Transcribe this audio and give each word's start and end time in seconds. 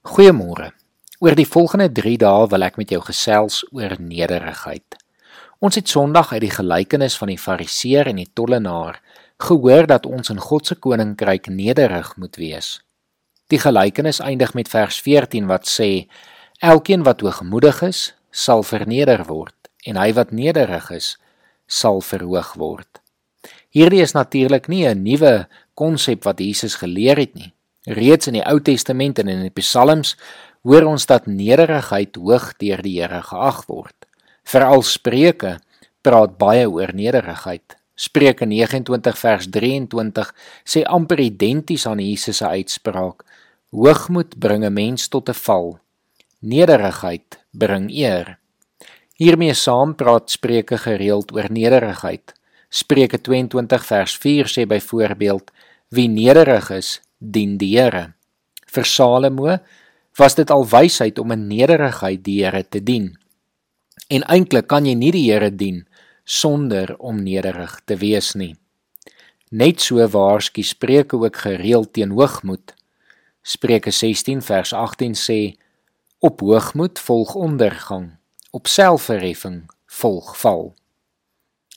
Goeiemôre. 0.00 0.70
Oor 1.20 1.34
die 1.36 1.44
volgende 1.44 1.90
3 1.92 2.14
dae 2.22 2.44
wil 2.48 2.62
ek 2.64 2.78
met 2.80 2.88
jou 2.88 3.02
gesels 3.04 3.58
oor 3.76 3.98
nederigheid. 4.00 4.96
Ons 5.60 5.76
het 5.76 5.92
Sondag 5.92 6.30
uit 6.32 6.40
die 6.46 6.54
gelykenis 6.54 7.18
van 7.20 7.28
die 7.28 7.36
Fariseer 7.36 8.08
en 8.08 8.16
die 8.16 8.30
tollenaar 8.32 9.02
gehoor 9.44 9.84
dat 9.90 10.08
ons 10.08 10.32
in 10.32 10.40
God 10.40 10.72
se 10.72 10.78
koninkryk 10.80 11.50
nederig 11.52 12.14
moet 12.16 12.40
wees. 12.40 12.70
Die 13.52 13.60
gelykenis 13.60 14.22
eindig 14.24 14.56
met 14.56 14.72
vers 14.72 15.02
14 15.04 15.52
wat 15.52 15.68
sê: 15.68 16.08
Elkeen 16.64 17.04
wat 17.04 17.20
hoogmoedig 17.20 17.84
is, 17.84 18.14
sal 18.32 18.64
verneder 18.64 19.26
word, 19.28 19.68
en 19.84 20.00
hy 20.00 20.14
wat 20.16 20.32
nederig 20.32 20.90
is, 20.96 21.18
sal 21.68 22.00
verhoog 22.00 22.56
word. 22.56 23.04
Hierdie 23.68 24.00
is 24.00 24.16
natuurlik 24.16 24.66
nie 24.66 24.88
'n 24.88 25.04
nuwe 25.04 25.46
konsep 25.74 26.24
wat 26.24 26.40
Jesus 26.40 26.80
geleer 26.80 27.20
het 27.20 27.34
nie. 27.34 27.52
Reeds 27.88 28.28
in 28.28 28.36
die 28.36 28.44
Ou 28.44 28.60
Testament 28.60 29.18
en 29.18 29.28
in 29.28 29.40
die 29.46 29.54
Psalms 29.56 30.16
hoor 30.68 30.84
ons 30.84 31.06
dat 31.08 31.26
nederigheid 31.26 32.16
hoog 32.20 32.52
deur 32.60 32.82
die 32.84 32.98
Here 33.00 33.22
geag 33.24 33.64
word. 33.68 33.96
Veral 34.44 34.82
Spreuke 34.84 35.58
praat 36.04 36.36
baie 36.40 36.66
oor 36.68 36.92
nederigheid. 36.92 37.76
Spreuke 37.96 38.46
29 38.48 39.16
vers 39.20 39.48
23 39.52 40.32
sê 40.64 40.84
amper 40.84 41.20
identies 41.20 41.86
aan 41.88 42.00
Jesus 42.00 42.40
se 42.40 42.48
uitspraak: 42.48 43.24
Hoogmoed 43.72 44.36
bring 44.36 44.64
'n 44.64 44.72
mens 44.72 45.08
tot 45.08 45.28
'n 45.28 45.34
val. 45.34 45.78
Nederigheid 46.40 47.38
bring 47.52 47.90
eer. 47.90 48.38
Hiermee 49.16 49.54
saam 49.54 49.94
praat 49.94 50.30
Spreuke 50.30 50.78
gereeld 50.78 51.32
oor 51.32 51.48
nederigheid. 51.50 52.34
Spreuke 52.70 53.18
22 53.20 53.84
vers 53.84 54.16
4 54.16 54.46
sê 54.48 54.66
byvoorbeeld: 54.66 55.50
Wie 55.88 56.08
nederig 56.08 56.70
is, 56.70 57.00
dien 57.20 57.58
die 57.60 57.76
Here. 57.76 58.14
Vir 58.66 58.84
Salomo 58.84 59.58
was 60.18 60.34
dit 60.34 60.50
al 60.50 60.66
wysheid 60.66 61.18
om 61.18 61.30
in 61.30 61.46
nederigheid 61.48 62.24
die 62.24 62.40
Here 62.42 62.64
te 62.68 62.82
dien. 62.82 63.12
En 64.10 64.24
eintlik 64.26 64.66
kan 64.66 64.88
jy 64.88 64.96
nie 64.98 65.12
die 65.14 65.28
Here 65.28 65.52
dien 65.52 65.84
sonder 66.24 66.96
om 66.98 67.22
nederig 67.22 67.78
te 67.84 67.96
wees 68.00 68.34
nie. 68.34 68.54
Net 69.50 69.80
so 69.82 70.02
waarsku 70.06 70.62
Spreuke 70.62 71.18
ook 71.18 71.36
gereeld 71.42 71.92
teen 71.92 72.14
hoogmoed. 72.14 72.74
Spreuke 73.42 73.90
16 73.90 74.42
vers 74.42 74.72
18 74.72 75.16
sê: 75.18 75.40
Op 76.18 76.40
hoogmoed 76.40 76.98
volg 76.98 77.34
ondergang, 77.34 78.12
op 78.50 78.66
selfverheffing 78.66 79.64
volg 79.86 80.36
val. 80.38 80.74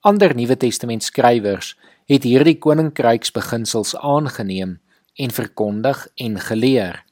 Ander 0.00 0.34
Nuwe 0.34 0.56
Testament 0.56 1.02
skrywers 1.02 1.74
het 2.08 2.24
hierdie 2.24 2.56
koninkryksbeginsels 2.56 3.96
aangeneem 3.96 4.78
en 5.18 5.34
verkondig 5.34 6.06
en 6.14 6.38
geleer. 6.40 7.02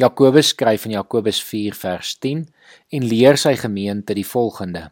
Jakobus 0.00 0.50
skryf 0.50 0.86
in 0.88 0.96
Jakobus 0.96 1.38
4 1.46 1.76
vers 1.78 2.14
10 2.18 2.46
en 2.96 3.06
leer 3.06 3.38
sy 3.38 3.54
gemeente 3.60 4.16
die 4.18 4.26
volgende: 4.26 4.90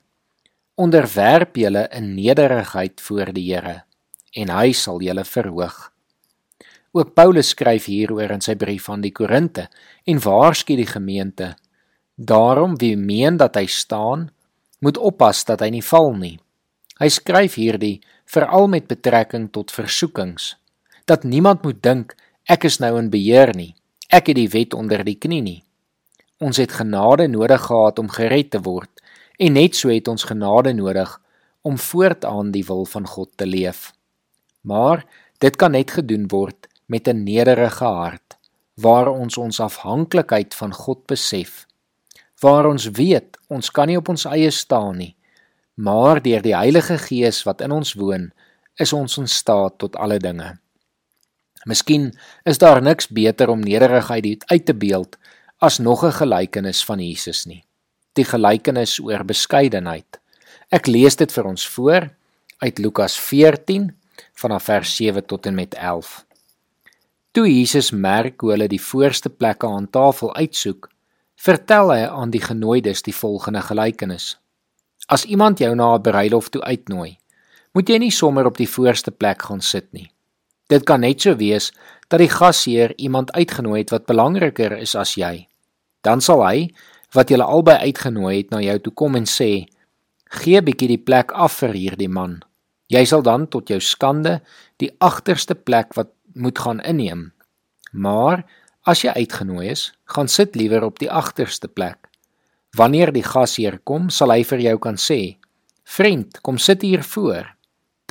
Onderwerp 0.78 1.56
julle 1.56 1.88
in 1.96 2.14
nederigheid 2.14 3.00
voor 3.00 3.32
die 3.34 3.48
Here 3.50 3.82
en 4.38 4.52
hy 4.54 4.70
sal 4.76 5.00
julle 5.02 5.24
verhoog. 5.26 5.90
Ook 6.94 7.14
Paulus 7.14 7.50
skryf 7.54 7.88
hieroor 7.90 8.30
in 8.34 8.42
sy 8.42 8.54
brief 8.58 8.88
aan 8.90 9.02
die 9.02 9.14
Korinte 9.14 9.66
en 10.06 10.22
waarsku 10.22 10.76
die 10.78 10.86
gemeente: 10.86 11.54
Daarom 12.14 12.76
wie 12.78 12.96
meen 12.96 13.36
dat 13.40 13.56
hy 13.58 13.66
staan, 13.66 14.28
moet 14.80 14.98
oppas 14.98 15.44
dat 15.44 15.60
hy 15.64 15.70
nie 15.74 15.84
val 15.84 16.14
nie. 16.14 16.38
Hy 17.00 17.08
skryf 17.08 17.56
hierdie 17.56 18.00
veral 18.30 18.68
met 18.68 18.88
betrekking 18.90 19.48
tot 19.54 19.72
versoekings, 19.72 20.54
dat 21.08 21.24
niemand 21.24 21.62
moet 21.64 21.82
dink 21.82 22.14
Ek 22.50 22.64
is 22.66 22.80
nou 22.82 22.96
in 22.98 23.12
beheer 23.12 23.52
nie. 23.54 23.76
Ek 24.10 24.32
het 24.32 24.34
die 24.34 24.48
wet 24.50 24.74
onder 24.74 25.04
die 25.06 25.14
knie 25.14 25.42
nie. 25.44 25.60
Ons 26.42 26.58
het 26.58 26.72
genade 26.74 27.28
nodig 27.30 27.62
gehad 27.62 28.00
om 28.02 28.08
gered 28.10 28.48
te 28.50 28.58
word 28.64 28.90
en 29.38 29.54
net 29.54 29.76
so 29.78 29.92
het 29.92 30.08
ons 30.10 30.26
genade 30.26 30.72
nodig 30.74 31.12
om 31.62 31.78
voortaan 31.78 32.50
die 32.50 32.64
wil 32.66 32.82
van 32.90 33.06
God 33.06 33.30
te 33.38 33.46
leef. 33.46 33.92
Maar 34.66 35.04
dit 35.38 35.54
kan 35.56 35.76
net 35.78 35.94
gedoen 35.94 36.26
word 36.32 36.66
met 36.90 37.06
'n 37.08 37.22
nederige 37.22 37.84
hart 37.84 38.36
waar 38.74 39.08
ons 39.12 39.38
ons 39.38 39.60
afhanklikheid 39.60 40.54
van 40.54 40.74
God 40.74 41.06
besef. 41.06 41.66
Waar 42.40 42.66
ons 42.66 42.90
weet 42.90 43.38
ons 43.48 43.70
kan 43.70 43.86
nie 43.86 43.98
op 43.98 44.08
ons 44.08 44.24
eie 44.24 44.50
staan 44.50 44.96
nie, 44.96 45.14
maar 45.74 46.22
deur 46.22 46.42
die 46.42 46.56
Heilige 46.56 46.98
Gees 46.98 47.44
wat 47.44 47.60
in 47.60 47.70
ons 47.70 47.94
woon, 47.94 48.32
is 48.76 48.92
ons 48.92 49.18
in 49.18 49.28
staat 49.28 49.78
tot 49.78 49.96
alle 49.96 50.18
dinge. 50.18 50.58
Miskien 51.64 52.12
is 52.44 52.58
daar 52.58 52.82
niks 52.82 53.08
beter 53.08 53.48
om 53.48 53.60
nederigheid 53.60 54.44
uit 54.46 54.64
te 54.64 54.74
beeld 54.74 55.16
as 55.58 55.78
nog 55.78 56.04
'n 56.04 56.12
gelykenis 56.12 56.84
van 56.84 56.98
Jesus 56.98 57.44
nie. 57.44 57.64
Die 58.12 58.24
gelykenis 58.24 58.98
oor 59.00 59.24
beskeidenheid. 59.24 60.20
Ek 60.70 60.86
lees 60.86 61.16
dit 61.16 61.32
vir 61.32 61.44
ons 61.44 61.68
voor 61.68 62.10
uit 62.58 62.78
Lukas 62.78 63.20
14 63.20 63.96
vanaf 64.32 64.62
vers 64.62 64.96
7 64.96 65.26
tot 65.26 65.46
en 65.46 65.54
met 65.54 65.74
11. 65.74 66.24
Toe 67.30 67.46
Jesus 67.46 67.90
merk 67.90 68.40
hoe 68.40 68.50
hulle 68.50 68.68
die 68.68 68.80
voorste 68.82 69.30
plekke 69.30 69.66
aan 69.66 69.90
tafel 69.90 70.34
uitsoek, 70.34 70.88
vertel 71.36 71.92
hy 71.92 72.06
aan 72.06 72.30
die 72.30 72.42
genooides 72.42 73.02
die 73.02 73.14
volgende 73.14 73.62
gelykenis. 73.62 74.38
As 75.06 75.24
iemand 75.24 75.58
jou 75.58 75.74
na 75.74 75.94
'n 75.94 76.02
bruilof 76.02 76.48
toe 76.48 76.62
uitnooi, 76.62 77.18
moet 77.72 77.88
jy 77.88 77.98
nie 77.98 78.10
sommer 78.10 78.46
op 78.46 78.56
die 78.56 78.68
voorste 78.68 79.10
plek 79.10 79.42
gaan 79.42 79.60
sit 79.60 79.92
nie. 79.92 80.10
Dit 80.70 80.86
kan 80.86 81.02
net 81.02 81.24
so 81.24 81.34
wees 81.34 81.72
dat 82.10 82.22
die 82.22 82.30
gasheer 82.30 82.94
iemand 82.96 83.32
uitgenooi 83.34 83.80
het 83.80 83.90
wat 83.90 84.06
belangriker 84.06 84.76
is 84.78 84.94
as 84.94 85.16
jy. 85.18 85.48
Dan 86.06 86.22
sal 86.22 86.44
hy 86.46 86.70
wat 87.14 87.30
julle 87.30 87.46
albei 87.46 87.76
uitgenooi 87.90 88.36
het 88.36 88.54
na 88.54 88.60
jou 88.62 88.78
toe 88.78 88.92
kom 88.94 89.18
en 89.18 89.26
sê: 89.26 89.66
"Gee 90.30 90.62
bietjie 90.62 90.88
die 90.88 91.02
plek 91.02 91.32
af 91.32 91.58
vir 91.62 91.74
hierdie 91.74 92.08
man." 92.08 92.42
Jy 92.88 93.04
sal 93.04 93.22
dan 93.22 93.46
tot 93.46 93.68
jou 93.68 93.80
skande 93.80 94.40
die 94.78 94.90
agterste 94.98 95.54
plek 95.54 95.94
wat 95.94 96.10
moet 96.34 96.58
gaan 96.58 96.80
inneem. 96.80 97.32
Maar 97.92 98.44
as 98.86 99.02
jy 99.02 99.10
uitgenooi 99.10 99.70
is, 99.70 99.92
gaan 100.04 100.28
sit 100.28 100.56
liewer 100.56 100.82
op 100.82 100.98
die 100.98 101.10
agterste 101.10 101.68
plek. 101.68 102.08
Wanneer 102.76 103.12
die 103.12 103.22
gasheer 103.22 103.78
kom, 103.84 104.10
sal 104.10 104.30
hy 104.30 104.44
vir 104.44 104.58
jou 104.58 104.78
kan 104.78 104.96
sê: 104.96 105.36
"Vriend, 105.84 106.40
kom 106.42 106.58
sit 106.58 106.82
hier 106.82 107.02
voor." 107.02 107.59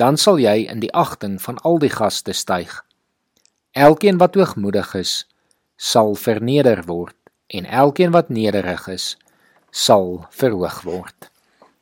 Dan 0.00 0.16
sal 0.16 0.38
jy 0.40 0.64
in 0.72 0.80
die 0.80 0.92
agting 0.96 1.36
van 1.42 1.58
al 1.60 1.76
die 1.82 1.92
gaste 1.92 2.32
styg. 2.32 2.72
Elkeen 3.76 4.16
wat 4.18 4.34
hoogmoedig 4.34 4.94
is, 4.96 5.12
sal 5.76 6.14
verneder 6.16 6.86
word 6.88 7.16
en 7.52 7.66
elkeen 7.66 8.14
wat 8.14 8.30
nederig 8.32 8.86
is, 8.88 9.16
sal 9.70 10.24
verhoog 10.30 10.80
word. 10.86 11.28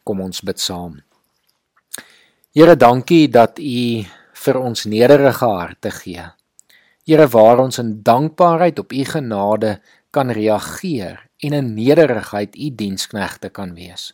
Kom 0.02 0.20
ons 0.24 0.42
bid 0.42 0.58
saam. 0.58 0.98
Here, 2.56 2.74
dankie 2.74 3.28
dat 3.30 3.60
U 3.62 4.02
vir 4.42 4.58
ons 4.58 4.86
nederige 4.88 5.46
harte 5.46 5.92
gee. 6.00 6.24
Here, 7.06 7.26
waar 7.30 7.62
ons 7.62 7.78
in 7.78 8.00
dankbaarheid 8.02 8.80
op 8.82 8.92
U 8.92 9.04
genade 9.04 9.78
kan 10.10 10.32
reageer 10.34 11.22
en 11.44 11.54
in 11.54 11.74
nederigheid 11.76 12.56
U 12.56 12.70
diensknegte 12.74 13.52
kan 13.54 13.76
wees. 13.78 14.10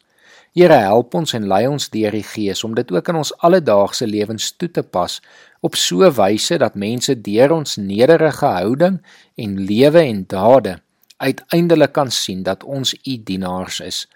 Here 0.55 0.77
help 0.87 1.17
ons 1.19 1.35
en 1.35 1.49
lei 1.51 1.65
ons 1.67 1.89
deur 1.91 2.15
die 2.15 2.23
Gees 2.23 2.61
om 2.63 2.77
dit 2.79 2.93
ook 2.95 3.09
in 3.11 3.17
ons 3.19 3.33
alledaagse 3.43 4.07
lewens 4.07 4.53
toe 4.55 4.69
te 4.71 4.85
pas 4.87 5.19
op 5.67 5.75
so 5.75 6.07
'n 6.07 6.15
wyse 6.15 6.59
dat 6.63 6.79
mense 6.79 7.21
deur 7.21 7.53
ons 7.53 7.77
nederige 7.77 8.47
houding 8.47 9.03
en 9.35 9.61
lewe 9.67 9.99
en 9.99 10.25
dade 10.27 10.79
uiteindelik 11.17 11.93
kan 11.93 12.11
sien 12.11 12.43
dat 12.43 12.65
ons 12.65 12.95
u 12.95 13.23
dienaars 13.23 13.81
is. 13.81 14.09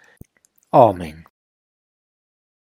Amen. 0.71 1.28